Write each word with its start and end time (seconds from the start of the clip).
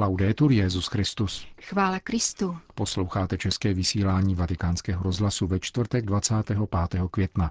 Laudetur 0.00 0.52
Jezus 0.52 0.86
Christus. 0.86 1.46
Chvála 1.62 2.00
Kristu. 2.00 2.56
Posloucháte 2.74 3.38
české 3.38 3.74
vysílání 3.74 4.34
Vatikánského 4.34 5.02
rozhlasu 5.02 5.46
ve 5.46 5.60
čtvrtek 5.60 6.04
25. 6.04 6.58
května. 7.10 7.50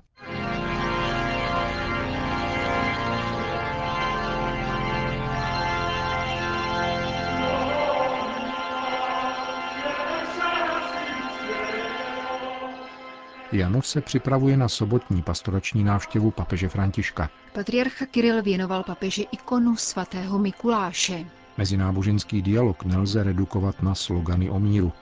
Janov 13.51 13.87
se 13.87 14.01
připravuje 14.01 14.57
na 14.57 14.69
sobotní 14.69 15.23
pastorační 15.23 15.83
návštěvu 15.83 16.31
papeže 16.31 16.69
Františka. 16.69 17.29
Patriarcha 17.53 18.05
Kiril 18.05 18.43
věnoval 18.43 18.83
papeži 18.83 19.27
ikonu 19.31 19.75
svatého 19.75 20.39
Mikuláše. 20.39 21.25
Mezináboženský 21.57 22.41
dialog 22.41 22.85
nelze 22.85 23.23
redukovat 23.23 23.81
na 23.81 23.95
slogany 23.95 24.49
o 24.49 24.59
míru, 24.59 24.93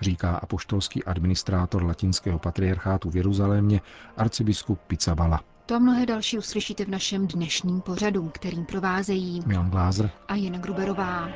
říká 0.00 0.36
apoštolský 0.36 1.04
administrátor 1.04 1.84
latinského 1.84 2.38
patriarchátu 2.38 3.10
v 3.10 3.16
Jeruzalémě 3.16 3.80
arcibiskup 4.16 4.80
Pizzabala. 4.86 5.40
To 5.66 5.74
a 5.74 5.78
mnohé 5.78 6.06
další 6.06 6.38
uslyšíte 6.38 6.84
v 6.84 6.88
našem 6.88 7.26
dnešním 7.26 7.80
pořadu, 7.80 8.28
kterým 8.28 8.64
provázejí 8.64 9.42
Milan 9.46 9.70
Glázer 9.70 10.10
a 10.28 10.34
Jana 10.34 10.58
Gruberová. 10.58 11.28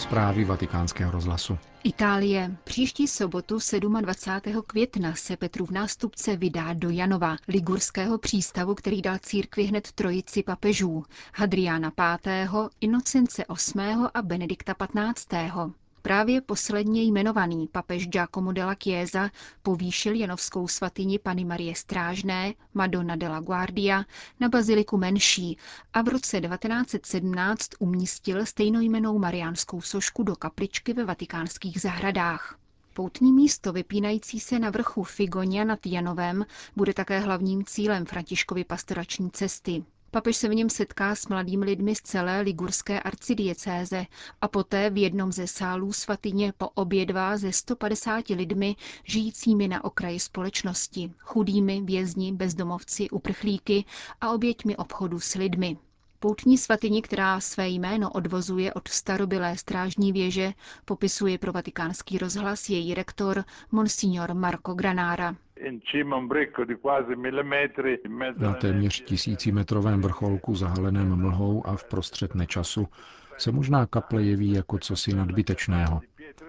Zprávy 0.00 0.44
vatikánského 0.44 1.10
rozhlasu. 1.12 1.58
Itálie. 1.84 2.56
Příští 2.64 3.08
sobotu 3.08 3.58
27. 4.00 4.62
května 4.66 5.14
se 5.14 5.36
Petrův 5.36 5.70
nástupce 5.70 6.36
vydá 6.36 6.72
do 6.72 6.90
Janova, 6.90 7.36
ligurského 7.48 8.18
přístavu, 8.18 8.74
který 8.74 9.02
dal 9.02 9.18
církvi 9.18 9.62
hned 9.64 9.92
trojici 9.92 10.42
papežů, 10.42 11.04
Hadriana 11.34 11.92
V., 11.98 12.68
Inocence 12.80 13.44
VIII. 13.76 13.94
a 14.14 14.22
Benedikta 14.22 14.74
XV. 14.74 15.34
Právě 16.02 16.40
posledně 16.40 17.02
jmenovaný 17.02 17.68
papež 17.72 18.08
Giacomo 18.08 18.52
della 18.52 18.74
Chiesa 18.74 19.30
povýšil 19.62 20.14
janovskou 20.14 20.68
svatyni 20.68 21.18
Pany 21.18 21.44
Marie 21.44 21.74
Strážné, 21.74 22.54
Madonna 22.74 23.16
della 23.16 23.40
Guardia, 23.40 24.04
na 24.40 24.48
baziliku 24.48 24.96
menší 24.96 25.58
a 25.92 26.02
v 26.02 26.08
roce 26.08 26.40
1917 26.40 27.68
umístil 27.78 28.46
stejnojmenou 28.46 29.18
mariánskou 29.18 29.80
sošku 29.80 30.22
do 30.22 30.36
kapličky 30.36 30.92
ve 30.92 31.04
vatikánských 31.04 31.80
zahradách. 31.80 32.58
Poutní 32.94 33.32
místo 33.32 33.72
vypínající 33.72 34.40
se 34.40 34.58
na 34.58 34.70
vrchu 34.70 35.02
Figonia 35.02 35.64
nad 35.64 35.86
Janovem 35.86 36.46
bude 36.76 36.94
také 36.94 37.18
hlavním 37.18 37.64
cílem 37.64 38.06
Františkovy 38.06 38.64
pastorační 38.64 39.30
cesty. 39.30 39.84
Papež 40.12 40.36
se 40.36 40.48
v 40.48 40.54
něm 40.54 40.70
setká 40.70 41.14
s 41.14 41.26
mladými 41.28 41.64
lidmi 41.64 41.94
z 41.94 42.02
celé 42.02 42.40
ligurské 42.40 43.00
arcidiecéze 43.00 44.06
a 44.40 44.48
poté 44.48 44.90
v 44.90 44.96
jednom 44.96 45.32
ze 45.32 45.46
sálů 45.46 45.92
svatyně 45.92 46.52
poobědvá 46.58 47.36
ze 47.36 47.52
150 47.52 48.28
lidmi 48.28 48.76
žijícími 49.04 49.68
na 49.68 49.84
okraji 49.84 50.20
společnosti, 50.20 51.12
chudými, 51.18 51.80
vězni, 51.80 52.32
bezdomovci, 52.32 53.10
uprchlíky 53.10 53.84
a 54.20 54.30
oběťmi 54.30 54.76
obchodu 54.76 55.20
s 55.20 55.34
lidmi. 55.34 55.76
Poutní 56.18 56.58
svatyni, 56.58 57.02
která 57.02 57.40
své 57.40 57.68
jméno 57.68 58.10
odvozuje 58.10 58.74
od 58.74 58.88
starobylé 58.88 59.56
strážní 59.56 60.12
věže, 60.12 60.52
popisuje 60.84 61.38
pro 61.38 61.52
vatikánský 61.52 62.18
rozhlas 62.18 62.68
její 62.68 62.94
rektor 62.94 63.44
Monsignor 63.72 64.34
Marco 64.34 64.74
Granara. 64.74 65.36
Na 68.38 68.54
téměř 68.54 69.04
tisícimetrovém 69.04 70.00
vrcholku 70.00 70.54
zahaleném 70.54 71.16
mlhou 71.16 71.66
a 71.66 71.76
v 71.76 71.84
prostřed 71.84 72.34
nečasu 72.34 72.88
se 73.38 73.52
možná 73.52 73.86
kaple 73.86 74.22
jeví 74.22 74.52
jako 74.52 74.78
cosi 74.78 75.14
nadbytečného. 75.14 76.00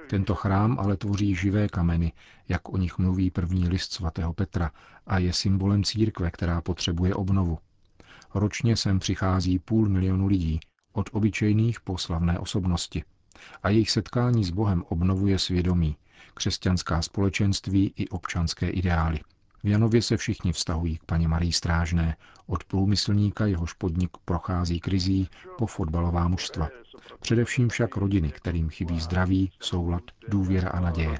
Tento 0.09 0.35
chrám 0.35 0.79
ale 0.79 0.97
tvoří 0.97 1.35
živé 1.35 1.67
kameny, 1.67 2.11
jak 2.49 2.69
o 2.69 2.77
nich 2.77 2.97
mluví 2.97 3.31
první 3.31 3.69
list 3.69 3.93
svatého 3.93 4.33
Petra 4.33 4.71
a 5.07 5.19
je 5.19 5.33
symbolem 5.33 5.83
církve, 5.83 6.31
která 6.31 6.61
potřebuje 6.61 7.15
obnovu. 7.15 7.57
Ročně 8.33 8.77
sem 8.77 8.99
přichází 8.99 9.59
půl 9.59 9.89
milionu 9.89 10.27
lidí, 10.27 10.59
od 10.93 11.09
obyčejných 11.13 11.81
po 11.81 11.97
slavné 11.97 12.39
osobnosti. 12.39 13.03
A 13.63 13.69
jejich 13.69 13.91
setkání 13.91 14.43
s 14.43 14.49
Bohem 14.49 14.83
obnovuje 14.89 15.39
svědomí, 15.39 15.97
křesťanská 16.33 17.01
společenství 17.01 17.93
i 17.95 18.07
občanské 18.07 18.69
ideály. 18.69 19.19
V 19.63 19.67
Janově 19.67 20.01
se 20.01 20.17
všichni 20.17 20.53
vztahují 20.53 20.97
k 20.97 21.03
paní 21.05 21.27
Marii 21.27 21.51
Strážné, 21.51 22.15
od 22.47 22.63
průmyslníka, 22.63 23.45
jehož 23.45 23.73
podnik 23.73 24.11
prochází 24.25 24.79
krizí, 24.79 25.29
po 25.57 25.65
fotbalová 25.65 26.27
mužstva. 26.27 26.69
Především 27.19 27.69
však 27.69 27.95
rodiny, 27.97 28.29
kterým 28.31 28.69
chybí 28.69 28.99
zdraví, 28.99 29.51
soulad, 29.59 30.03
důvěra 30.27 30.69
a 30.69 30.79
naděje. 30.79 31.19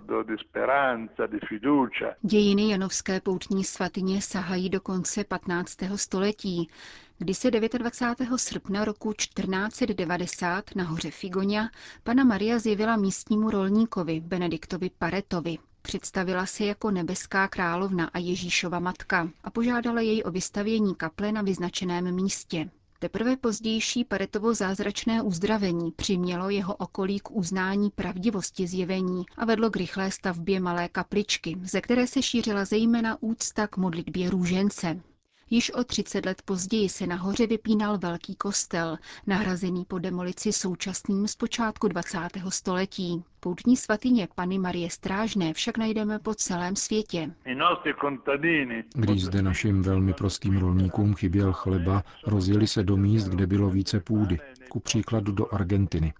Dějiny 2.21 2.69
Janovské 2.69 3.21
poutní 3.21 3.63
svatyně 3.63 4.21
sahají 4.21 4.69
do 4.69 4.81
konce 4.81 5.23
15. 5.23 5.77
století, 5.95 6.69
kdy 7.17 7.33
se 7.33 7.51
29. 7.51 8.27
srpna 8.35 8.85
roku 8.85 9.13
1490 9.13 10.75
na 10.75 10.83
hoře 10.83 11.11
Figonia 11.11 11.69
pana 12.03 12.23
Maria 12.23 12.59
zjevila 12.59 12.95
místnímu 12.95 13.49
rolníkovi 13.49 14.19
Benediktovi 14.19 14.89
Paretovi. 14.99 15.57
Představila 15.81 16.45
se 16.45 16.65
jako 16.65 16.91
nebeská 16.91 17.47
královna 17.47 18.09
a 18.13 18.19
Ježíšova 18.19 18.79
matka 18.79 19.29
a 19.43 19.49
požádala 19.51 20.01
jej 20.01 20.23
o 20.25 20.31
vystavění 20.31 20.95
kaple 20.95 21.31
na 21.31 21.41
vyznačeném 21.41 22.15
místě. 22.15 22.69
Teprve 22.99 23.37
pozdější 23.37 24.05
Paretovo 24.05 24.53
zázračné 24.53 25.21
uzdravení 25.21 25.91
přimělo 25.91 26.49
jeho 26.49 26.75
okolí 26.75 27.19
k 27.19 27.31
uznání 27.31 27.89
pravdivosti 27.89 28.67
zjevení 28.67 29.23
a 29.37 29.45
vedlo 29.45 29.69
k 29.69 29.75
rychlé 29.75 30.11
stavbě 30.11 30.59
malé 30.59 30.89
kapličky, 30.89 31.57
ze 31.63 31.81
které 31.81 32.07
se 32.07 32.21
šířila 32.21 32.65
zejména 32.65 33.17
úcta 33.21 33.67
k 33.67 33.77
modlitbě 33.77 34.29
růžence. 34.29 35.01
Již 35.53 35.71
o 35.73 35.83
30 35.83 36.25
let 36.25 36.41
později 36.45 36.89
se 36.89 37.07
nahoře 37.07 37.47
vypínal 37.47 37.97
velký 37.97 38.35
kostel, 38.35 38.97
nahrazený 39.27 39.85
po 39.85 39.99
demolici 39.99 40.53
současným 40.53 41.27
z 41.27 41.35
počátku 41.35 41.87
20. 41.87 42.17
století. 42.49 43.23
Poutní 43.39 43.77
svatyně 43.77 44.27
Pany 44.35 44.59
Marie 44.59 44.89
Strážné 44.89 45.53
však 45.53 45.77
najdeme 45.77 46.19
po 46.19 46.35
celém 46.35 46.75
světě. 46.75 47.31
Když 48.95 49.23
zde 49.23 49.41
našim 49.41 49.81
velmi 49.81 50.13
prostým 50.13 50.57
rolníkům 50.57 51.15
chyběl 51.15 51.53
chleba, 51.53 52.03
rozjeli 52.27 52.67
se 52.67 52.83
do 52.83 52.97
míst, 52.97 53.27
kde 53.27 53.47
bylo 53.47 53.69
více 53.69 53.99
půdy, 53.99 54.39
ku 54.69 54.79
příkladu 54.79 55.31
do 55.31 55.53
Argentiny. 55.53 56.13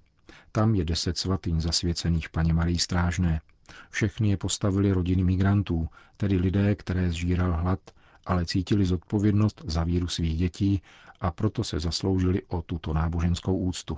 Tam 0.52 0.76
je 0.76 0.86
deset 0.86 1.18
svatyň 1.18 1.62
zasvěcených 1.62 2.30
paní 2.30 2.54
Marii 2.54 2.80
Strážné. 2.80 3.42
Všechny 3.90 4.30
je 4.30 4.38
postavili 4.38 4.92
rodiny 4.92 5.24
migrantů, 5.24 5.88
tedy 6.18 6.38
lidé, 6.38 6.76
které 6.76 7.10
zžíral 7.10 7.54
hlad 7.54 7.80
ale 8.26 8.46
cítili 8.46 8.86
zodpovědnost 8.86 9.62
za 9.68 9.84
víru 9.84 10.08
svých 10.08 10.38
dětí 10.38 10.82
a 11.22 11.32
proto 11.32 11.64
se 11.64 11.80
zasloužili 11.80 12.42
o 12.48 12.62
tuto 12.62 12.94
náboženskou 12.94 13.58
úctu. 13.58 13.98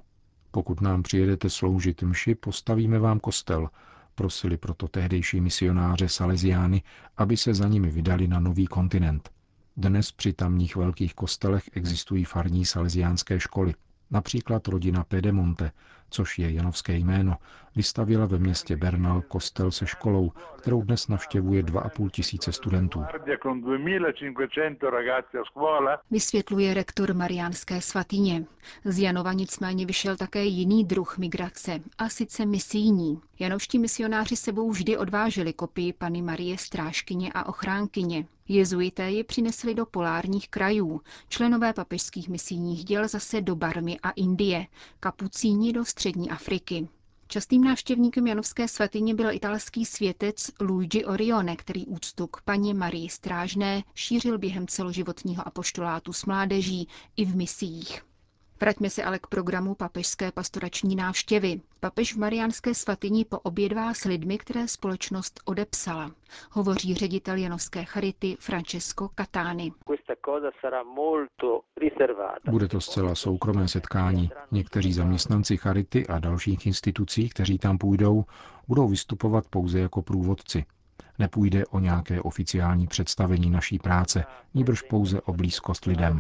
Pokud 0.52 0.82
nám 0.82 1.04
přijedete 1.04 1.50
sloužit 1.50 2.04
mši, 2.04 2.36
postavíme 2.36 3.00
vám 3.00 3.20
kostel, 3.20 3.70
prosili 4.16 4.58
proto 4.58 4.88
tehdejší 4.88 5.42
misionáře 5.42 6.10
Salesiány, 6.10 6.82
aby 7.18 7.38
se 7.38 7.54
za 7.54 7.68
nimi 7.68 7.90
vydali 7.92 8.28
na 8.28 8.40
nový 8.40 8.68
kontinent. 8.68 9.30
Dnes 9.78 10.12
při 10.12 10.34
tamních 10.34 10.76
velkých 10.76 11.14
kostelech 11.14 11.70
existují 11.74 12.26
farní 12.26 12.66
salesiánské 12.66 13.40
školy. 13.40 13.74
Například 14.12 14.68
rodina 14.68 15.04
Pedemonte, 15.04 15.72
což 16.14 16.40
je 16.40 16.52
janovské 16.52 16.98
jméno, 16.98 17.38
vystavila 17.76 18.26
ve 18.26 18.38
městě 18.38 18.78
Bernal 18.78 19.22
kostel 19.22 19.72
se 19.72 19.88
školou, 19.88 20.32
kterou 20.58 20.82
dnes 20.82 21.08
navštěvuje 21.08 21.64
2,5 21.64 22.10
tisíce 22.10 22.52
studentů. 22.52 23.04
Vysvětluje 26.12 26.74
rektor 26.74 27.14
Mariánské 27.14 27.82
svatyně. 27.82 28.46
Z 28.86 29.00
Janova 29.00 29.34
nicméně 29.34 29.86
vyšel 29.86 30.18
také 30.18 30.44
jiný 30.46 30.86
druh 30.86 31.18
migrace, 31.18 31.80
a 31.98 32.10
sice 32.10 32.46
misijní. 32.46 33.22
Janovští 33.40 33.80
misionáři 33.80 34.36
sebou 34.36 34.72
vždy 34.72 34.98
odváželi 34.98 35.54
kopii 35.54 35.94
Pany 35.94 36.22
Marie 36.22 36.58
Strážkyně 36.58 37.32
a 37.34 37.46
ochránkyně. 37.48 38.26
Jezuité 38.48 39.12
ji 39.12 39.24
přinesli 39.24 39.76
do 39.76 39.86
polárních 39.86 40.50
krajů, 40.50 41.02
členové 41.30 41.74
papežských 41.74 42.30
misijních 42.30 42.84
děl 42.84 43.08
zase 43.08 43.42
do 43.42 43.56
Barmy 43.56 44.00
a 44.04 44.10
Indie, 44.12 44.68
kapucíni 45.00 45.74
do 45.74 45.86
střední 46.04 46.30
Afriky. 46.30 46.88
Častým 47.28 47.64
návštěvníkem 47.64 48.28
Janovské 48.28 48.68
svatyně 48.68 49.16
byl 49.16 49.32
italský 49.32 49.86
světec 49.86 50.52
Luigi 50.62 51.06
Orione, 51.06 51.56
který 51.56 51.86
úctu 51.86 52.28
k 52.28 52.42
paní 52.42 52.74
Marii 52.74 53.10
Strážné 53.10 53.84
šířil 53.96 54.38
během 54.38 54.68
celoživotního 54.68 55.48
apoštolátu 55.48 56.14
s 56.14 56.26
mládeží 56.26 56.88
i 57.16 57.26
v 57.26 57.36
misiích. 57.36 58.02
Vraťme 58.64 58.90
se 58.90 59.04
ale 59.04 59.20
k 59.20 59.28
programu 59.28 59.76
papežské 59.76 60.32
pastorační 60.32 60.96
návštěvy. 60.96 61.62
Papež 61.80 62.14
v 62.14 62.18
Mariánské 62.18 62.74
svatyni 62.74 63.26
poobědvá 63.26 63.94
s 63.94 64.04
lidmi, 64.04 64.38
které 64.38 64.68
společnost 64.68 65.40
odepsala. 65.46 66.12
Hovoří 66.52 66.96
ředitel 66.96 67.36
Janovské 67.38 67.86
charity 67.86 68.38
Francesco 68.40 69.10
Catány. 69.20 69.72
Bude 72.50 72.68
to 72.68 72.82
zcela 72.82 73.16
soukromé 73.16 73.68
setkání. 73.68 74.30
Někteří 74.52 74.94
zaměstnanci 74.94 75.58
charity 75.58 76.08
a 76.08 76.20
dalších 76.20 76.66
institucí, 76.68 77.30
kteří 77.30 77.58
tam 77.58 77.78
půjdou, 77.78 78.24
budou 78.68 78.88
vystupovat 78.88 79.48
pouze 79.50 79.80
jako 79.80 80.02
průvodci. 80.02 80.66
Nepůjde 81.20 81.66
o 81.66 81.80
nějaké 81.80 82.22
oficiální 82.22 82.88
představení 82.88 83.50
naší 83.50 83.80
práce, 83.80 84.26
níbrž 84.54 84.82
pouze 84.82 85.22
o 85.22 85.34
blízkost 85.34 85.86
lidem. 85.86 86.20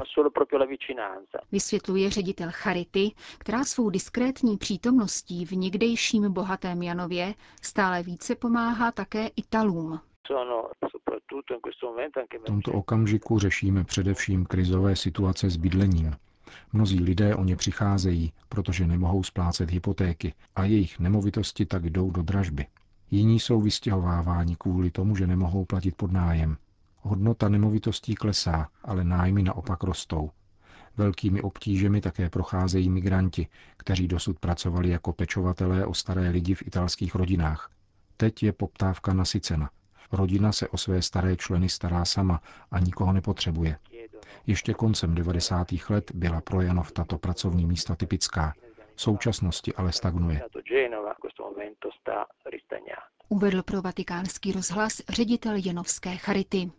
Vysvětluje 1.51 2.10
ředitel 2.10 2.50
Charity, 2.51 3.12
která 3.38 3.63
svou 3.63 3.90
diskrétní 3.90 4.57
přítomností 4.57 5.45
v 5.45 5.51
někdejším 5.51 6.34
bohatém 6.34 6.84
Janově 6.84 7.34
stále 7.62 8.04
více 8.04 8.36
pomáhá 8.36 8.92
také 8.92 9.28
Italům. 9.28 10.00
V 12.39 12.46
tomto 12.46 12.72
okamžiku 12.72 13.39
řešíme 13.39 13.84
především 13.84 14.46
krizové 14.46 14.96
situace 14.96 15.50
s 15.50 15.57
bydlením. 15.57 16.16
Mnozí 16.74 17.00
lidé 17.00 17.36
o 17.36 17.44
ně 17.44 17.56
přicházejí, 17.56 18.34
protože 18.50 18.88
nemohou 18.88 19.24
splácet 19.24 19.72
hypotéky 19.72 20.34
a 20.56 20.66
jejich 20.66 21.00
nemovitosti 21.00 21.66
tak 21.66 21.89
jdou 21.89 22.12
do 22.12 22.22
dražby. 22.22 22.66
Jiní 23.13 23.39
jsou 23.39 23.62
vystěhováváni 23.62 24.56
kvůli 24.56 24.92
tomu, 24.92 25.15
že 25.15 25.27
nemohou 25.27 25.65
platit 25.65 25.95
pod 25.95 26.12
nájem. 26.12 26.57
Hodnota 27.01 27.50
nemovitostí 27.50 28.15
klesá, 28.15 28.69
ale 28.83 29.04
nájmy 29.04 29.44
naopak 29.44 29.83
rostou. 29.83 30.31
Velkými 30.98 31.42
obtížemi 31.42 32.01
také 32.01 32.30
procházejí 32.30 32.89
migranti, 32.89 33.48
kteří 33.77 34.07
dosud 34.07 34.39
pracovali 34.39 34.89
jako 34.89 35.13
pečovatelé 35.13 35.86
o 35.86 35.94
staré 35.94 36.30
lidi 36.30 36.56
v 36.56 36.68
italských 36.68 37.15
rodinách. 37.15 37.71
Teď 38.18 38.44
je 38.44 38.51
poptávka 38.54 39.13
nasycena. 39.13 39.69
Rodina 40.12 40.51
se 40.51 40.68
o 40.68 40.77
své 40.77 41.01
staré 41.01 41.36
členy 41.36 41.69
stará 41.69 42.06
sama 42.06 42.42
a 42.71 42.80
nikoho 42.80 43.13
nepotřebuje. 43.13 43.77
Ještě 44.48 44.74
koncem 44.74 45.15
90. 45.15 45.68
let 45.89 46.12
byla 46.15 46.42
pro 46.42 46.62
Janov 46.62 46.92
tato 46.92 47.18
pracovní 47.18 47.65
místa 47.65 47.95
typická. 47.95 48.54
V 48.95 49.01
současnosti 49.01 49.74
ale 49.74 49.92
stagnuje. 49.92 50.42
Uvedl 53.30 53.63
pro 53.63 53.81
vatikánský 53.81 54.51
rozhlas 54.51 55.01
ředitel 55.10 55.54
Janovské 55.66 56.18
charity. 56.18 56.72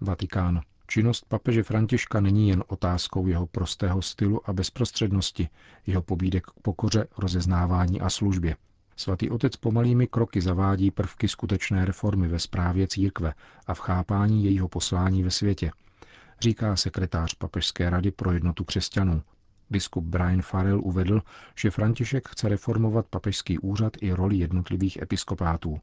Vatikán. 0.00 0.60
Činnost 0.86 1.24
papeže 1.28 1.62
Františka 1.62 2.20
není 2.20 2.48
jen 2.48 2.64
otázkou 2.68 3.26
jeho 3.26 3.46
prostého 3.46 4.02
stylu 4.02 4.50
a 4.50 4.52
bezprostřednosti, 4.52 5.48
jeho 5.86 6.02
pobídek 6.02 6.46
k 6.46 6.60
pokoře, 6.62 7.06
rozeznávání 7.18 8.00
a 8.00 8.10
službě. 8.10 8.56
Svatý 8.96 9.30
otec 9.30 9.56
pomalými 9.56 10.06
kroky 10.06 10.40
zavádí 10.40 10.90
prvky 10.90 11.28
skutečné 11.28 11.84
reformy 11.84 12.28
ve 12.28 12.38
správě 12.38 12.86
církve 12.88 13.34
a 13.66 13.74
v 13.74 13.78
chápání 13.78 14.44
jejího 14.44 14.68
poslání 14.68 15.22
ve 15.22 15.30
světě, 15.30 15.70
říká 16.40 16.76
sekretář 16.76 17.34
Papežské 17.34 17.90
rady 17.90 18.10
pro 18.10 18.32
jednotu 18.32 18.64
křesťanů. 18.64 19.22
Biskup 19.72 20.04
Brian 20.04 20.42
Farrell 20.42 20.80
uvedl, 20.84 21.22
že 21.58 21.70
František 21.70 22.28
chce 22.28 22.48
reformovat 22.48 23.06
papežský 23.06 23.58
úřad 23.58 23.92
i 24.00 24.12
roli 24.12 24.36
jednotlivých 24.36 25.02
episkopátů. 25.02 25.80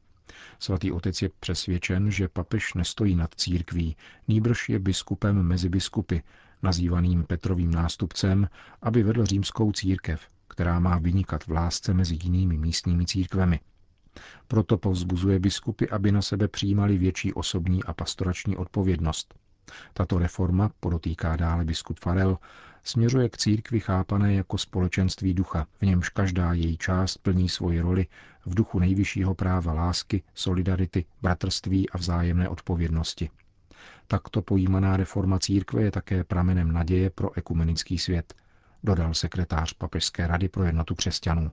Svatý 0.60 0.92
otec 0.92 1.22
je 1.22 1.30
přesvědčen, 1.40 2.12
že 2.12 2.28
papež 2.28 2.74
nestojí 2.74 3.16
nad 3.16 3.34
církví, 3.36 3.96
nýbrž 4.28 4.70
je 4.70 4.80
biskupem 4.80 5.44
mezi 5.44 5.70
biskupy, 5.70 6.20
nazývaným 6.62 7.24
Petrovým 7.24 7.72
nástupcem, 7.72 8.50
aby 8.82 9.04
vedl 9.04 9.26
římskou 9.26 9.72
církev, 9.72 10.22
která 10.48 10.80
má 10.80 10.98
vynikat 10.98 11.48
v 11.48 11.52
lásce 11.52 11.94
mezi 11.94 12.18
jinými 12.24 12.58
místními 12.58 13.06
církvemi. 13.06 13.60
Proto 14.48 14.78
povzbuzuje 14.78 15.40
biskupy, 15.40 15.86
aby 15.92 16.12
na 16.12 16.22
sebe 16.22 16.48
přijímali 16.48 16.98
větší 16.98 17.34
osobní 17.34 17.84
a 17.84 17.94
pastorační 17.94 18.58
odpovědnost. 18.58 19.34
Tato 19.94 20.20
reforma, 20.20 20.72
podotýká 20.80 21.36
dále 21.36 21.66
biskup 21.66 22.00
Farel, 22.00 22.38
směřuje 22.84 23.30
k 23.30 23.38
církvi 23.38 23.80
chápané 23.80 24.34
jako 24.34 24.58
společenství 24.58 25.34
ducha, 25.34 25.68
v 25.82 25.86
němž 25.86 26.10
každá 26.10 26.54
její 26.54 26.78
část 26.78 27.18
plní 27.18 27.50
svoji 27.50 27.82
roli 27.82 28.08
v 28.46 28.56
duchu 28.56 28.80
nejvyššího 28.80 29.36
práva 29.36 29.74
lásky, 29.74 30.24
solidarity, 30.34 31.06
bratrství 31.22 31.90
a 31.90 31.98
vzájemné 31.98 32.50
odpovědnosti. 32.50 33.30
Takto 34.08 34.42
pojímaná 34.42 34.98
reforma 34.98 35.40
církve 35.40 35.82
je 35.82 35.92
také 35.92 36.24
pramenem 36.24 36.72
naděje 36.72 37.10
pro 37.10 37.38
ekumenický 37.38 37.98
svět, 37.98 38.34
dodal 38.84 39.14
sekretář 39.14 39.74
Papežské 39.74 40.28
rady 40.28 40.50
pro 40.50 40.64
jednotu 40.64 40.96
křesťanů. 40.96 41.52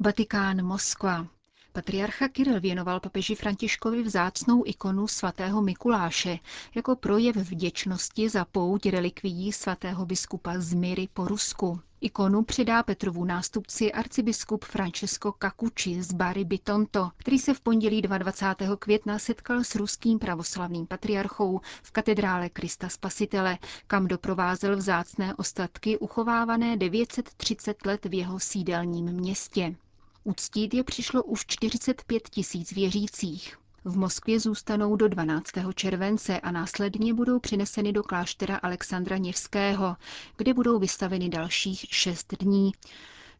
Vatikán 0.00 0.62
Moskva. 0.66 1.26
Patriarcha 1.74 2.28
Kiril 2.28 2.60
věnoval 2.60 3.00
papeži 3.00 3.34
Františkovi 3.34 4.02
vzácnou 4.02 4.62
ikonu 4.66 5.08
svatého 5.08 5.62
Mikuláše 5.62 6.38
jako 6.74 6.96
projev 6.96 7.36
vděčnosti 7.36 8.28
za 8.28 8.44
pouť 8.44 8.86
relikvií 8.86 9.52
svatého 9.52 10.06
biskupa 10.06 10.52
Zmiry 10.58 11.08
po 11.14 11.28
Rusku. 11.28 11.80
Ikonu 12.00 12.42
přidá 12.42 12.82
Petrovu 12.82 13.24
nástupci 13.24 13.92
arcibiskup 13.92 14.64
Francesco 14.64 15.34
Cacucci 15.42 16.02
z 16.02 16.12
Bary 16.12 16.44
Bitonto, 16.44 17.10
který 17.16 17.38
se 17.38 17.54
v 17.54 17.60
pondělí 17.60 18.02
22. 18.02 18.76
května 18.76 19.18
setkal 19.18 19.64
s 19.64 19.74
ruským 19.74 20.18
pravoslavným 20.18 20.86
patriarchou 20.86 21.60
v 21.82 21.90
katedrále 21.90 22.48
Krista 22.48 22.88
Spasitele, 22.88 23.58
kam 23.86 24.06
doprovázel 24.08 24.76
vzácné 24.76 25.34
ostatky 25.34 25.98
uchovávané 25.98 26.76
930 26.76 27.86
let 27.86 28.04
v 28.04 28.14
jeho 28.14 28.40
sídelním 28.40 29.04
městě. 29.12 29.74
Uctít 30.24 30.74
je 30.74 30.84
přišlo 30.84 31.22
už 31.22 31.46
45 31.46 32.28
tisíc 32.28 32.72
věřících. 32.72 33.58
V 33.84 33.96
Moskvě 33.96 34.40
zůstanou 34.40 34.96
do 34.96 35.08
12. 35.08 35.50
července 35.74 36.40
a 36.40 36.50
následně 36.50 37.14
budou 37.14 37.38
přineseny 37.38 37.92
do 37.92 38.02
kláštera 38.02 38.56
Alexandra 38.56 39.16
Něvského, 39.16 39.96
kde 40.36 40.54
budou 40.54 40.78
vystaveny 40.78 41.28
dalších 41.28 41.86
šest 41.90 42.34
dní. 42.40 42.72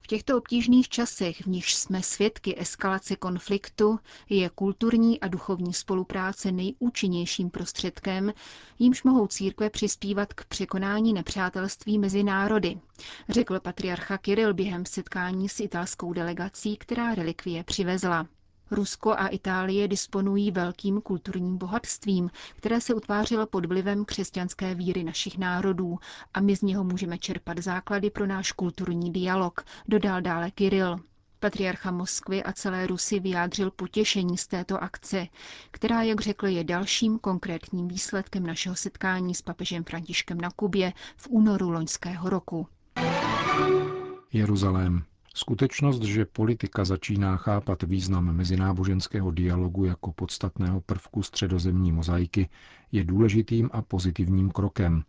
V 0.02 0.06
těchto 0.06 0.38
obtížných 0.38 0.88
časech, 0.88 1.40
v 1.40 1.46
nichž 1.46 1.75
jsme 1.75 2.02
svědky 2.02 2.60
eskalace 2.60 3.16
konfliktu, 3.16 3.99
je 4.28 4.50
kulturní 4.54 5.20
a 5.20 5.28
duchovní 5.28 5.75
spolupráce 5.75 6.52
nejúčinnějším 6.52 7.50
prostředkem, 7.50 8.32
jímž 8.78 9.02
mohou 9.02 9.26
církve 9.26 9.70
přispívat 9.70 10.34
k 10.34 10.44
překonání 10.44 11.12
nepřátelství 11.12 11.99
mezi 11.99 12.22
národy, 12.22 12.81
řekl 13.28 13.60
patriarcha 13.60 14.19
Kiril 14.19 14.54
během 14.54 14.87
setkání 14.87 15.49
s 15.49 15.60
italskou 15.60 16.12
delegací, 16.12 16.76
která 16.76 17.14
relikvie 17.14 17.64
přivezla. 17.64 18.26
Rusko 18.72 19.10
a 19.12 19.26
Itálie 19.26 19.88
disponují 19.88 20.50
velkým 20.50 21.00
kulturním 21.00 21.58
bohatstvím, 21.58 22.31
které 22.56 22.81
se 22.81 22.94
utvářelo 22.94 23.46
pod 23.46 23.67
vlivem 23.67 24.05
křesťanské 24.05 24.74
víry 24.74 25.05
našich 25.05 25.38
národů 25.38 25.98
a 26.34 26.41
my 26.41 26.56
z 26.56 26.62
něho 26.62 26.84
můžeme 26.84 27.19
čerpat 27.19 27.58
základy 27.58 28.10
pro 28.10 28.26
náš 28.26 28.52
kulturní 28.52 29.12
dialog, 29.12 29.64
dodal 29.88 30.20
dále 30.20 30.50
Kiril. 30.50 31.00
Patriarcha 31.41 31.91
Moskvy 31.91 32.43
a 32.43 32.52
celé 32.52 32.86
Rusy 32.86 33.20
vyjádřil 33.20 33.70
potěšení 33.70 34.38
z 34.38 34.46
této 34.46 34.82
akce, 34.82 35.26
která, 35.70 36.02
jak 36.02 36.20
řekl, 36.20 36.46
je 36.46 36.64
dalším 36.64 37.19
konkrétním 37.19 37.88
výsledkem 37.88 38.46
našeho 38.46 38.76
setkání 38.76 39.34
s 39.34 39.43
papežem 39.43 39.84
Františkem 39.84 40.41
na 40.41 40.50
Kubě 40.50 40.93
v 41.17 41.29
únoru 41.31 41.70
loňského 41.70 42.31
roku. 42.31 42.67
Jeruzalém. 44.32 45.05
Skutečnost, 45.34 46.03
že 46.03 46.24
politika 46.24 46.84
začíná 46.84 47.36
chápat 47.36 47.82
význam 47.82 48.36
mezináboženského 48.36 49.31
dialogu 49.31 49.84
jako 49.84 50.12
podstatného 50.12 50.81
prvku 50.81 51.22
středozemní 51.22 51.93
mozaiky, 51.93 52.48
je 52.93 53.05
důležitým 53.05 53.70
a 53.72 53.82
pozitivním 53.82 54.51
krokem, 54.51 55.05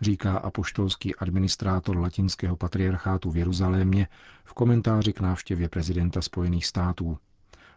říká 0.00 0.36
apoštolský 0.38 1.14
administrátor 1.14 1.98
latinského 1.98 2.56
patriarchátu 2.56 3.30
v 3.30 3.36
Jeruzalémě 3.36 4.08
v 4.44 4.52
komentáři 4.54 5.12
k 5.12 5.20
návštěvě 5.20 5.68
prezidenta 5.68 6.22
Spojených 6.22 6.66
států. 6.66 7.18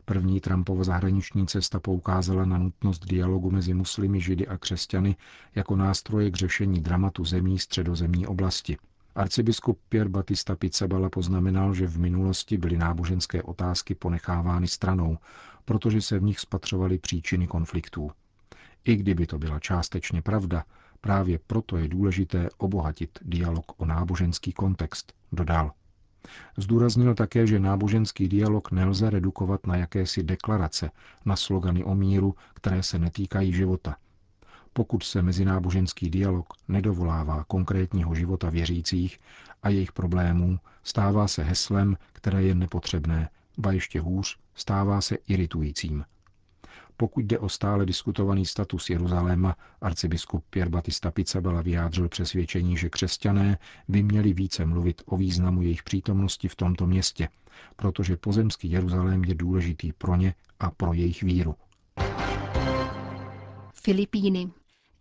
První 0.06 0.40
Trumpova 0.40 0.84
zahraniční 0.84 1.48
cesta 1.48 1.80
poukázala 1.80 2.46
na 2.46 2.58
nutnost 2.58 3.06
dialogu 3.06 3.52
mezi 3.52 3.74
muslimy, 3.74 4.22
židy 4.22 4.48
a 4.48 4.58
křesťany 4.58 5.16
jako 5.56 5.76
nástroje 5.76 6.32
k 6.32 6.36
řešení 6.36 6.82
dramatu 6.82 7.26
zemí 7.26 7.60
středozemní 7.60 8.28
oblasti– 8.28 8.78
Arcibiskup 9.20 9.80
Pierre 9.90 10.10
Batista 10.10 10.56
Pizzabala 10.56 11.10
poznamenal, 11.10 11.74
že 11.74 11.88
v 11.88 12.00
minulosti 12.00 12.58
byly 12.58 12.78
náboženské 12.78 13.44
otázky 13.44 13.96
ponechávány 13.96 14.68
stranou, 14.68 15.18
protože 15.66 16.02
se 16.02 16.20
v 16.20 16.24
nich 16.24 16.40
spatřovaly 16.40 16.98
příčiny 16.98 17.48
konfliktů. 17.48 18.12
I 18.86 18.96
kdyby 18.96 19.28
to 19.28 19.40
byla 19.40 19.60
částečně 19.60 20.22
pravda, 20.22 20.64
právě 21.02 21.40
proto 21.48 21.78
je 21.78 21.88
důležité 21.88 22.50
obohatit 22.58 23.20
dialog 23.22 23.82
o 23.82 23.86
náboženský 23.86 24.54
kontext, 24.54 25.14
dodal. 25.32 25.72
Zdůraznil 26.58 27.16
také, 27.16 27.48
že 27.48 27.60
náboženský 27.60 28.28
dialog 28.28 28.72
nelze 28.72 29.10
redukovat 29.10 29.68
na 29.68 29.76
jakési 29.76 30.24
deklarace, 30.24 30.92
na 31.26 31.36
slogany 31.36 31.84
o 31.84 31.96
míru, 31.96 32.36
které 32.54 32.84
se 32.84 33.00
netýkají 33.00 33.54
života. 33.54 33.96
Pokud 34.80 35.04
se 35.04 35.22
mezináboženský 35.22 36.10
dialog 36.10 36.54
nedovolává 36.68 37.44
konkrétního 37.44 38.16
života 38.16 38.50
věřících 38.50 39.20
a 39.64 39.70
jejich 39.70 39.92
problémů, 39.92 40.60
stává 40.84 41.28
se 41.28 41.44
heslem, 41.44 41.98
které 42.14 42.44
je 42.44 42.56
nepotřebné, 42.56 43.30
ba 43.58 43.72
ještě 43.72 44.02
hůř, 44.02 44.38
stává 44.56 45.02
se 45.02 45.18
iritujícím. 45.28 46.06
Pokud 46.98 47.26
jde 47.26 47.40
o 47.40 47.50
stále 47.50 47.86
diskutovaný 47.86 48.46
status 48.46 48.90
Jeruzaléma, 48.90 49.56
arcibiskup 49.82 50.46
Pierre 50.50 50.70
Batista 50.72 51.12
Pizzabella 51.12 51.62
vyjádřil 51.62 52.10
přesvědčení, 52.10 52.78
že 52.78 52.90
křesťané 52.90 53.58
by 53.88 54.04
měli 54.04 54.34
více 54.34 54.66
mluvit 54.66 55.02
o 55.06 55.18
významu 55.18 55.62
jejich 55.62 55.84
přítomnosti 55.84 56.48
v 56.48 56.56
tomto 56.56 56.88
městě, 56.88 57.30
protože 57.76 58.18
pozemský 58.18 58.72
Jeruzalém 58.72 59.24
je 59.24 59.36
důležitý 59.36 59.94
pro 59.94 60.16
ně 60.16 60.34
a 60.60 60.72
pro 60.72 60.94
jejich 60.94 61.24
víru. 61.24 61.56
Filipíny. 63.74 64.50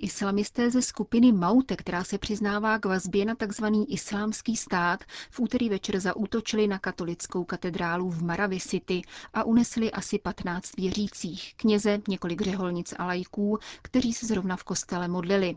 Islamisté 0.00 0.70
ze 0.70 0.82
skupiny 0.82 1.32
Maute, 1.32 1.76
která 1.76 2.04
se 2.04 2.18
přiznává 2.18 2.78
k 2.78 2.84
vazbě 2.84 3.24
na 3.24 3.34
tzv. 3.34 3.64
islámský 3.88 4.56
stát, 4.56 5.04
v 5.30 5.40
úterý 5.40 5.68
večer 5.68 6.00
zaútočili 6.00 6.66
na 6.68 6.78
katolickou 6.78 7.44
katedrálu 7.44 8.10
v 8.10 8.22
Maravi 8.22 8.60
City 8.60 9.02
a 9.34 9.44
unesli 9.44 9.92
asi 9.92 10.18
15 10.18 10.76
věřících, 10.76 11.54
kněze, 11.56 12.00
několik 12.08 12.40
řeholnic 12.42 12.94
a 12.98 13.04
lajků, 13.04 13.58
kteří 13.82 14.12
se 14.14 14.26
zrovna 14.26 14.56
v 14.56 14.64
kostele 14.64 15.08
modlili. 15.08 15.56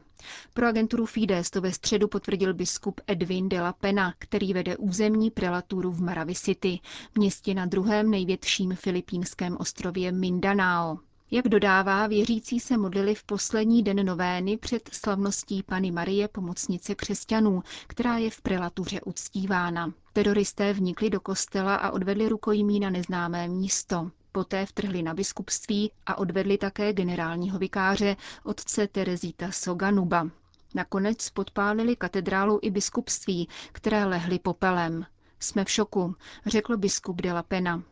Pro 0.53 0.67
agenturu 0.67 1.05
Fides 1.05 1.49
to 1.49 1.61
ve 1.61 1.71
středu 1.73 2.07
potvrdil 2.07 2.53
biskup 2.53 3.01
Edwin 3.07 3.49
de 3.49 3.61
la 3.61 3.73
Pena, 3.73 4.13
který 4.19 4.53
vede 4.53 4.77
územní 4.77 5.31
prelaturu 5.31 5.91
v 5.91 6.01
Maravi 6.01 6.35
City, 6.35 6.79
městě 7.15 7.53
na 7.53 7.65
druhém 7.65 8.09
největším 8.11 8.75
filipínském 8.75 9.57
ostrově 9.59 10.11
Mindanao. 10.11 10.97
Jak 11.33 11.47
dodává, 11.47 12.07
věřící 12.07 12.59
se 12.59 12.77
modlili 12.77 13.15
v 13.15 13.23
poslední 13.23 13.83
den 13.83 14.05
novény 14.05 14.57
před 14.57 14.89
slavností 14.93 15.63
Pany 15.63 15.91
Marie 15.91 16.27
pomocnice 16.27 16.95
křesťanů, 16.95 17.63
která 17.87 18.17
je 18.17 18.29
v 18.29 18.41
prelatuře 18.41 19.01
uctívána. 19.01 19.93
Teroristé 20.13 20.73
vnikli 20.73 21.09
do 21.09 21.19
kostela 21.19 21.75
a 21.75 21.91
odvedli 21.91 22.29
rukojmí 22.29 22.79
na 22.79 22.89
neznámé 22.89 23.47
místo. 23.47 24.11
Poté 24.31 24.65
vtrhli 24.65 25.03
na 25.03 25.13
biskupství 25.13 25.91
a 26.05 26.17
odvedli 26.17 26.57
také 26.57 26.93
generálního 26.93 27.59
vikáře 27.59 28.15
otce 28.43 28.87
Terezíta 28.87 29.51
Soganuba. 29.51 30.29
Nakonec 30.75 31.29
podpálili 31.29 31.95
katedrálu 31.95 32.59
i 32.61 32.69
biskupství, 32.71 33.47
které 33.71 34.05
lehly 34.05 34.39
popelem. 34.39 35.05
Jsme 35.39 35.65
v 35.65 35.69
šoku, 35.69 36.15
řekl 36.45 36.77
biskup 36.77 37.21
de 37.21 37.33
la 37.33 37.43
Pena. 37.43 37.83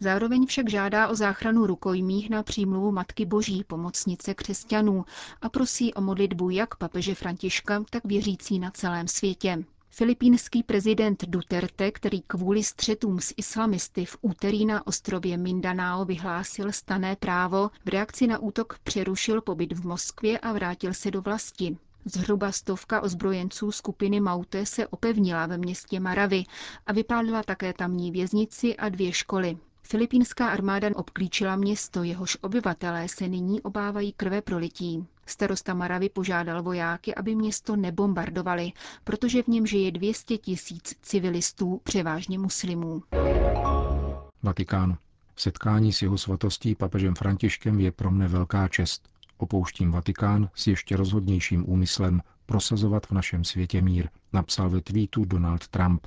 Zároveň 0.00 0.46
však 0.46 0.70
žádá 0.70 1.08
o 1.08 1.14
záchranu 1.14 1.66
rukojmích 1.66 2.30
na 2.30 2.42
přímluvu 2.42 2.92
Matky 2.92 3.24
Boží, 3.26 3.64
pomocnice 3.64 4.34
křesťanů 4.34 5.04
a 5.42 5.48
prosí 5.48 5.94
o 5.94 6.00
modlitbu 6.00 6.50
jak 6.50 6.74
papeže 6.76 7.14
Františka, 7.14 7.84
tak 7.90 8.04
věřící 8.04 8.58
na 8.58 8.70
celém 8.70 9.08
světě. 9.08 9.64
Filipínský 9.90 10.62
prezident 10.62 11.24
Duterte, 11.28 11.90
který 11.90 12.20
kvůli 12.22 12.64
střetům 12.64 13.20
s 13.20 13.34
islamisty 13.36 14.04
v 14.04 14.16
úterý 14.20 14.66
na 14.66 14.86
ostrově 14.86 15.36
Mindanao 15.36 16.04
vyhlásil 16.04 16.72
stané 16.72 17.16
právo, 17.16 17.70
v 17.84 17.88
reakci 17.88 18.26
na 18.26 18.38
útok 18.38 18.78
přerušil 18.84 19.40
pobyt 19.42 19.72
v 19.72 19.86
Moskvě 19.86 20.38
a 20.38 20.52
vrátil 20.52 20.94
se 20.94 21.10
do 21.10 21.22
vlasti. 21.22 21.76
Zhruba 22.12 22.52
stovka 22.52 23.00
ozbrojenců 23.00 23.72
skupiny 23.72 24.20
Maute 24.20 24.66
se 24.66 24.86
opevnila 24.86 25.46
ve 25.46 25.58
městě 25.58 26.00
Maravy 26.00 26.44
a 26.86 26.92
vypálila 26.92 27.42
také 27.42 27.72
tamní 27.72 28.10
věznici 28.10 28.76
a 28.76 28.88
dvě 28.88 29.12
školy. 29.12 29.58
Filipínská 29.82 30.48
armáda 30.48 30.88
obklíčila 30.94 31.56
město, 31.56 32.02
jehož 32.02 32.38
obyvatelé 32.40 33.08
se 33.08 33.28
nyní 33.28 33.62
obávají 33.62 34.12
krve 34.12 34.42
prolití. 34.42 35.06
Starosta 35.26 35.74
Maravy 35.74 36.08
požádal 36.08 36.62
vojáky, 36.62 37.14
aby 37.14 37.34
město 37.34 37.76
nebombardovali, 37.76 38.72
protože 39.04 39.42
v 39.42 39.46
něm 39.46 39.66
žije 39.66 39.90
200 39.90 40.38
tisíc 40.38 40.94
civilistů, 41.02 41.80
převážně 41.84 42.38
muslimů. 42.38 43.02
Vatikán. 44.42 44.96
Setkání 45.36 45.92
s 45.92 46.02
jeho 46.02 46.18
svatostí 46.18 46.74
papežem 46.74 47.14
Františkem 47.14 47.80
je 47.80 47.92
pro 47.92 48.10
mne 48.10 48.28
velká 48.28 48.68
čest. 48.68 49.08
Opouštím 49.38 49.90
Vatikán 49.90 50.48
s 50.54 50.66
ještě 50.66 50.96
rozhodnějším 50.96 51.70
úmyslem 51.70 52.22
prosazovat 52.46 53.06
v 53.06 53.12
našem 53.12 53.44
světě 53.44 53.82
mír, 53.82 54.08
napsal 54.32 54.70
ve 54.70 54.80
tweetu 54.80 55.24
Donald 55.24 55.68
Trump. 55.68 56.06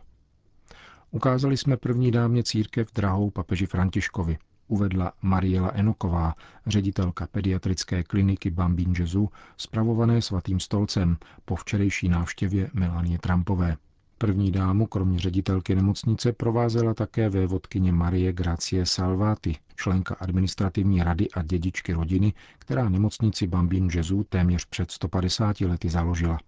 Ukázali 1.12 1.58
jsme 1.58 1.78
první 1.78 2.12
dámě 2.12 2.44
církev 2.44 2.94
drahou 2.94 3.30
papeži 3.30 3.66
Františkovi, 3.66 4.38
uvedla 4.68 5.14
Mariela 5.22 5.70
Enoková, 5.70 6.36
ředitelka 6.68 7.28
pediatrické 7.28 8.04
kliniky 8.04 8.50
Bambin 8.50 8.94
Jezu, 9.00 9.30
spravované 9.58 10.22
svatým 10.22 10.60
stolcem 10.60 11.18
po 11.46 11.56
včerejší 11.56 12.10
návštěvě 12.10 12.70
Melanie 12.74 13.20
Trumpové. 13.20 13.78
První 14.22 14.52
dámu, 14.52 14.88
kromě 14.88 15.20
ředitelky 15.20 15.76
nemocnice, 15.76 16.34
provázela 16.34 16.94
také 16.94 17.30
vévodkyně 17.30 17.92
Marie 17.92 18.34
Gracie 18.34 18.86
Salvati, 18.86 19.56
členka 19.76 20.16
administrativní 20.20 21.04
rady 21.04 21.28
a 21.32 21.44
dědičky 21.44 21.94
rodiny, 21.94 22.34
která 22.60 22.90
nemocnici 22.90 23.48
Bambin 23.48 23.90
Jezu 23.96 24.24
téměř 24.30 24.66
před 24.66 24.92
150 24.92 25.62
lety 25.62 25.90
založila. 25.90 26.40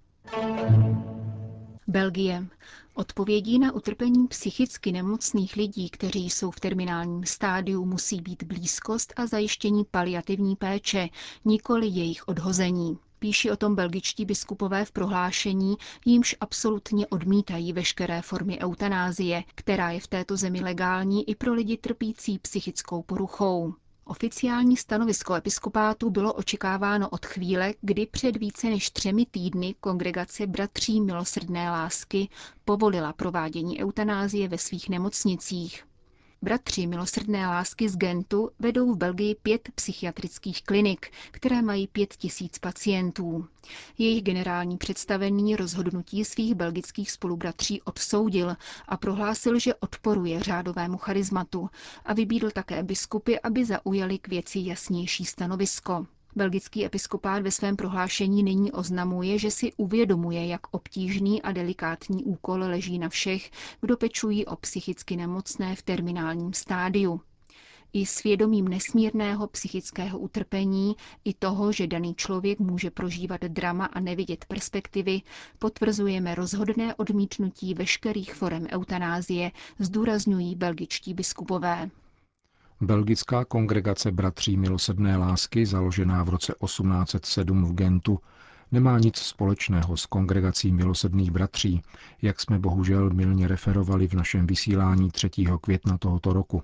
Belgie. 1.87 2.47
Odpovědí 2.93 3.59
na 3.59 3.71
utrpení 3.71 4.27
psychicky 4.27 4.91
nemocných 4.91 5.55
lidí, 5.55 5.89
kteří 5.89 6.29
jsou 6.29 6.51
v 6.51 6.59
terminálním 6.59 7.23
stádiu, 7.25 7.85
musí 7.85 8.21
být 8.21 8.43
blízkost 8.43 9.13
a 9.15 9.27
zajištění 9.27 9.85
paliativní 9.91 10.55
péče, 10.55 11.09
nikoli 11.45 11.87
jejich 11.87 12.27
odhození. 12.27 12.97
Píší 13.23 13.51
o 13.51 13.57
tom 13.57 13.75
belgičtí 13.75 14.25
biskupové 14.25 14.85
v 14.85 14.91
prohlášení, 14.91 15.75
jímž 16.05 16.35
absolutně 16.39 17.07
odmítají 17.07 17.73
veškeré 17.73 18.21
formy 18.21 18.59
eutanázie, 18.59 19.43
která 19.55 19.91
je 19.91 19.99
v 19.99 20.07
této 20.07 20.37
zemi 20.37 20.61
legální 20.61 21.29
i 21.29 21.35
pro 21.35 21.53
lidi 21.53 21.77
trpící 21.77 22.39
psychickou 22.39 23.01
poruchou. 23.01 23.73
Oficiální 24.05 24.77
stanovisko 24.77 25.35
episkopátu 25.35 26.09
bylo 26.09 26.33
očekáváno 26.33 27.09
od 27.09 27.25
chvíle, 27.25 27.73
kdy 27.81 28.05
před 28.05 28.37
více 28.37 28.69
než 28.69 28.89
třemi 28.89 29.25
týdny 29.25 29.75
kongregace 29.79 30.47
Bratří 30.47 31.01
milosrdné 31.01 31.71
lásky 31.71 32.29
povolila 32.65 33.13
provádění 33.13 33.83
eutanázie 33.83 34.47
ve 34.47 34.57
svých 34.57 34.89
nemocnicích. 34.89 35.83
Bratři 36.43 36.87
milosrdné 36.87 37.47
lásky 37.47 37.89
z 37.89 37.97
Gentu 37.97 38.51
vedou 38.59 38.93
v 38.93 38.97
Belgii 38.97 39.35
pět 39.35 39.69
psychiatrických 39.75 40.63
klinik, 40.63 41.11
které 41.31 41.61
mají 41.61 41.87
pět 41.87 42.13
tisíc 42.13 42.59
pacientů. 42.59 43.47
Jejich 43.97 44.23
generální 44.23 44.77
představený 44.77 45.55
rozhodnutí 45.55 46.25
svých 46.25 46.55
belgických 46.55 47.11
spolubratří 47.11 47.81
odsoudil 47.81 48.55
a 48.87 48.97
prohlásil, 48.97 49.59
že 49.59 49.75
odporuje 49.75 50.39
řádovému 50.43 50.97
charizmatu 50.97 51.69
a 52.05 52.13
vybídl 52.13 52.51
také 52.51 52.83
biskupy, 52.83 53.35
aby 53.43 53.65
zaujali 53.65 54.17
k 54.19 54.27
věci 54.27 54.59
jasnější 54.63 55.25
stanovisko. 55.25 56.05
Belgický 56.35 56.85
episkopát 56.85 57.43
ve 57.43 57.51
svém 57.51 57.75
prohlášení 57.75 58.43
nyní 58.43 58.71
oznamuje, 58.71 59.39
že 59.39 59.51
si 59.51 59.73
uvědomuje, 59.77 60.47
jak 60.47 60.61
obtížný 60.71 61.41
a 61.41 61.51
delikátní 61.51 62.23
úkol 62.23 62.59
leží 62.59 62.99
na 62.99 63.09
všech, 63.09 63.51
kdo 63.81 63.97
pečují 63.97 64.45
o 64.45 64.55
psychicky 64.55 65.17
nemocné 65.17 65.75
v 65.75 65.81
terminálním 65.81 66.53
stádiu. 66.53 67.21
I 67.93 68.05
svědomím 68.05 68.67
nesmírného 68.67 69.47
psychického 69.47 70.19
utrpení, 70.19 70.95
i 71.25 71.33
toho, 71.33 71.71
že 71.71 71.87
daný 71.87 72.15
člověk 72.15 72.59
může 72.59 72.91
prožívat 72.91 73.41
drama 73.41 73.85
a 73.85 73.99
nevidět 73.99 74.45
perspektivy, 74.45 75.21
potvrzujeme 75.59 76.35
rozhodné 76.35 76.95
odmítnutí 76.95 77.73
veškerých 77.73 78.33
forem 78.33 78.67
eutanázie, 78.71 79.51
zdůrazňují 79.79 80.55
belgičtí 80.55 81.13
biskupové. 81.13 81.89
Belgická 82.85 83.45
kongregace 83.45 84.11
Bratří 84.11 84.57
milosrdné 84.57 85.17
lásky, 85.17 85.65
založená 85.65 86.23
v 86.23 86.29
roce 86.29 86.53
1807 86.65 87.65
v 87.65 87.73
Gentu, 87.73 88.19
nemá 88.71 88.99
nic 88.99 89.17
společného 89.17 89.97
s 89.97 90.05
kongregací 90.05 90.71
milosrdných 90.71 91.31
bratří, 91.31 91.81
jak 92.21 92.41
jsme 92.41 92.59
bohužel 92.59 93.09
milně 93.09 93.47
referovali 93.47 94.07
v 94.07 94.13
našem 94.13 94.47
vysílání 94.47 95.11
3. 95.11 95.29
května 95.61 95.97
tohoto 95.97 96.33
roku. 96.33 96.63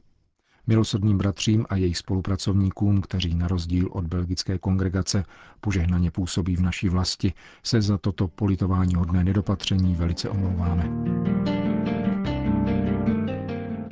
Milosrdným 0.67 1.17
bratřím 1.17 1.65
a 1.69 1.75
jejich 1.75 1.97
spolupracovníkům, 1.97 3.01
kteří 3.01 3.35
na 3.35 3.47
rozdíl 3.47 3.89
od 3.91 4.05
belgické 4.05 4.57
kongregace 4.57 5.23
požehnaně 5.61 6.11
působí 6.11 6.55
v 6.55 6.61
naší 6.61 6.89
vlasti, 6.89 7.33
se 7.63 7.81
za 7.81 7.97
toto 7.97 8.27
politování 8.27 8.95
hodné 8.95 9.23
nedopatření 9.23 9.95
velice 9.95 10.29
omlouváme. 10.29 11.58